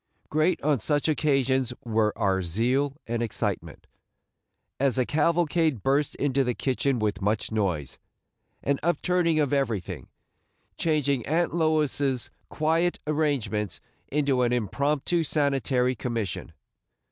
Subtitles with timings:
[0.29, 3.85] Great on such occasions were our zeal and excitement,
[4.79, 7.99] as the cavalcade burst into the kitchen with much noise,
[8.63, 10.07] and upturning of everything,
[10.75, 16.53] changing Aunt Lois's quiet arrangements into an impromptu sanitary commission.